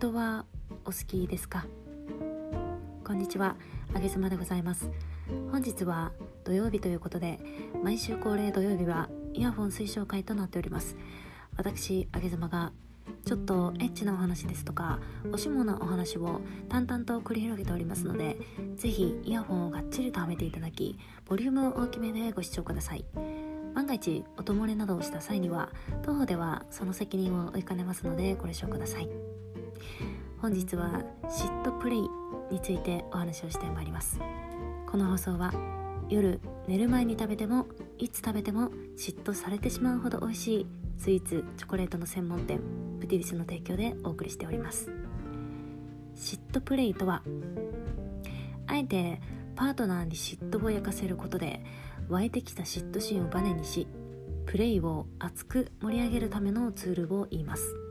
[0.00, 0.46] 妬は
[0.86, 1.66] お好きですか？
[3.04, 3.56] こんにちは
[3.92, 4.90] あげずまでございます。
[5.52, 7.38] 本日は土曜日ということで
[7.84, 10.96] 毎週恒例土曜日はイヤホン推奨会となっております。
[11.54, 12.72] 私あげずまが
[13.26, 15.00] ちょっとエッチなお話ですとか
[15.34, 16.40] おしもなお話を
[16.70, 18.38] 淡々と繰り広げておりますので
[18.76, 23.04] ぜひイヤホンをがっちりとはめていただきボリュームを大きめでご視聴ください。
[23.74, 25.68] 万が一音漏れなどをした際には
[26.02, 29.10] 当方ではその責任を負いかねますのでご了承ください。
[30.38, 32.00] 本日はシットプレイ
[32.50, 34.18] についてお話をしてまいります。
[34.90, 35.52] この放送は
[36.08, 37.66] 夜寝る前に食べても
[37.98, 40.66] いつ食べても嫉妬されてしまうほど美味しい
[40.98, 42.60] スイーツチョコレートの専門店
[43.00, 44.90] プティリスの提供でお送りしております。
[46.16, 47.22] 嫉妬プレイとは
[48.66, 49.20] あえて
[49.54, 51.62] パートナーに嫉妬を焼かせることで
[52.08, 53.86] 湧いてきた嫉妬心をバネにし
[54.46, 57.89] プレイを熱く盛り上げるためのツールを言います。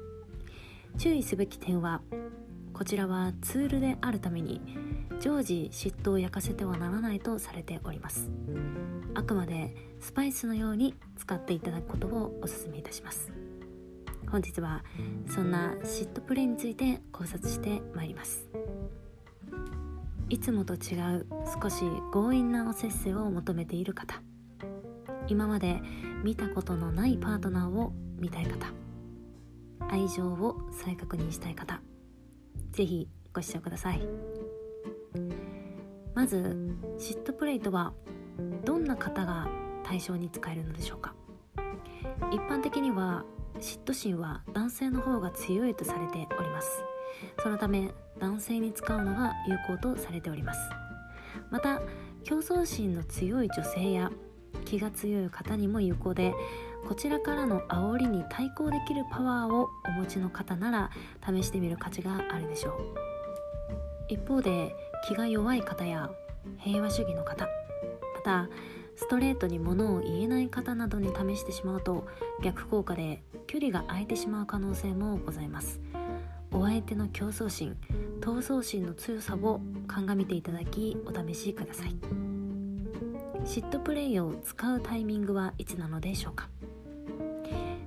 [1.00, 2.02] 注意すべき点は
[2.74, 4.60] こちらはツールであるために
[5.22, 8.30] 常時嫉妬を焼かせてはならないとされております。
[9.16, 13.32] あくまでスパイスのように使っていただくことをお勧めいたします。
[14.30, 14.84] 本日は
[15.26, 18.50] そんな嫉妬プレイについて考察してまいります。
[20.28, 21.26] いつもと違う
[21.62, 24.22] 少し強引なおせっせを求めている方。
[25.30, 25.82] 今まで
[26.26, 28.89] 見たことのないパートナーを見たい方。
[29.90, 31.82] 愛情を再確認したい方
[32.72, 34.02] ぜひご視聴ください。
[36.14, 36.58] まず
[36.98, 37.94] 嫉妬プレイとは
[38.66, 39.48] どんな方が
[39.84, 41.16] 対象に使えるのでしょうか？
[42.32, 43.24] 一般的には
[43.60, 46.70] 嫉妬心は男性の方が強いとされております。
[47.42, 50.60] そのため男性に使うのが有効とされております。
[51.50, 51.82] また
[52.24, 54.12] 競争心の強い女性や
[54.66, 56.34] 気が強い方にも有効で
[56.88, 60.92] こちらからの煽りに対抗できるパワーをお持ちの方なら
[61.26, 62.74] 試してみる価値があるでしょう。
[64.08, 64.76] 一方で
[65.08, 66.10] 気が弱い方や
[66.58, 67.48] 平和主義の方
[68.16, 68.50] また
[68.96, 72.08] ストレートに物を言えない方などに試してしまうと
[72.44, 75.80] 逆効果で距離が空いてしまう可能性もございます。
[76.52, 77.78] お相手の競争心
[78.20, 82.29] 闘争心の強さを鑑みていただきお試しください。
[83.46, 86.50] 嫉妬プレイを使うタイミングはいつなのでしょうか？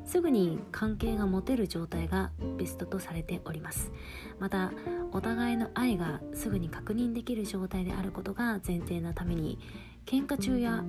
[0.05, 3.93] すぐに関係が持てる状態がベストとされております。
[4.39, 4.73] また
[5.13, 9.59] お互いの愛がすぐに確認できる状態であることが前提なために
[10.05, 10.85] 喧嘩中や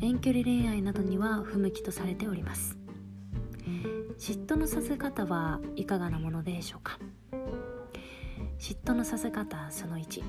[0.00, 2.78] 遠距離恋愛などには不向きとされております。
[4.18, 6.98] 嫉妬のさせ方はいかがなものでしょうか？
[8.58, 10.22] 嫉妬のさせ方その1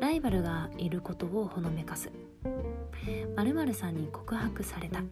[0.00, 2.10] ライバルがいることをほのめかす。
[3.36, 5.02] 〇〇さんに告白された。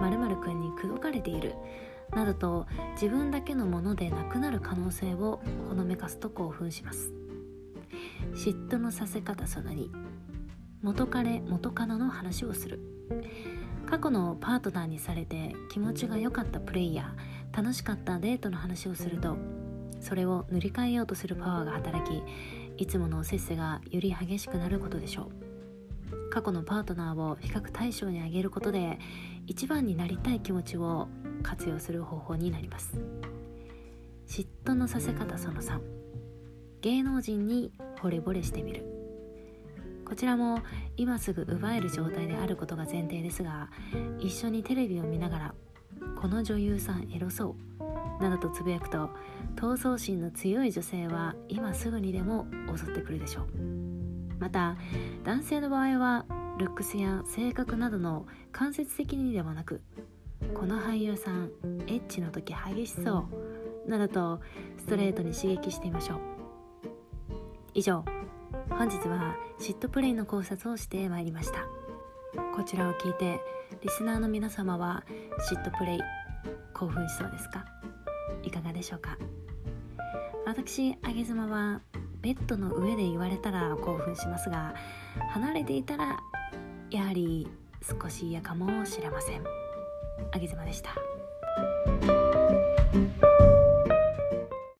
[0.00, 1.54] 〇〇くんに口説かれている。
[2.14, 7.12] などと自分だけのものでなくなる可能性をほのめかすと興奮します。
[8.34, 9.90] 嫉妬のさせ方その2
[10.82, 12.80] 元彼元カノの話をする。
[13.86, 19.38] 過去のパートナーにされて気持ちが良かったプレイヤー楽しかったデートの話をすると
[20.00, 22.22] それを塗り替えようとするパワーが働き
[22.76, 25.47] いつものおせっせがより激しくなることでしょう。
[26.30, 28.98] 過去のパートナーを比較対象に挙げることで
[29.46, 31.08] 一番になりたい気持ちを
[31.42, 32.98] 活用する方法になります。
[34.26, 35.80] 嫉妬のさせ方その3
[36.82, 38.84] 芸能人に惚れ惚れしてみる。
[40.04, 40.60] こちらも
[40.96, 43.68] 今すぐ奪える状態であることが前提ですが
[44.18, 45.54] 一緒にテレビを見ながら
[46.16, 49.10] 「この女優さんエロそう」などとつぶやくと
[49.54, 54.17] 闘争心の強い女性は今すぐにでも襲ってくるでしょう。
[54.38, 54.76] また
[55.24, 56.26] 男性の場合は
[56.58, 59.80] ルックスや性格などの間接的にではなく
[60.54, 61.50] この俳優さん
[61.86, 63.28] エッチの時激しそ
[63.86, 64.40] うなどと
[64.76, 66.18] ストレートに刺激してみましょう。
[67.74, 68.04] 以上
[68.70, 71.66] 本日は嫉妬プレイの考察をしてまいりました。
[72.54, 73.40] こちらを聞いて
[73.82, 75.04] リスナーの皆様は
[75.50, 76.00] 嫉妬プレイ
[76.74, 77.64] 興奮しそうですか？
[78.42, 79.16] いかがでしょうか？
[80.46, 81.80] 私あげ妻は
[82.20, 84.74] ベッドの上で言われたら興奮しますが
[85.30, 86.18] 離れていたら
[86.90, 87.46] やはり
[87.82, 89.42] 少し嫌かもしれません。
[90.32, 92.27] あげ妻でした。